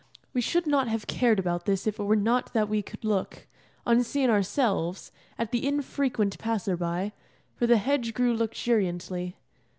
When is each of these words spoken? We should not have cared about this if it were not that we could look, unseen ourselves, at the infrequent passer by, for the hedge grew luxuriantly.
We 0.33 0.41
should 0.41 0.65
not 0.65 0.87
have 0.87 1.05
cared 1.05 1.37
about 1.37 1.65
this 1.65 1.85
if 1.85 1.99
it 1.99 2.03
were 2.05 2.15
not 2.15 2.53
that 2.53 2.67
we 2.67 2.81
could 2.81 3.05
look, 3.05 3.45
unseen 3.85 4.31
ourselves, 4.31 5.11
at 5.37 5.51
the 5.51 5.67
infrequent 5.67 6.39
passer 6.39 6.75
by, 6.75 7.11
for 7.55 7.67
the 7.67 7.77
hedge 7.77 8.15
grew 8.15 8.35
luxuriantly. 8.35 9.37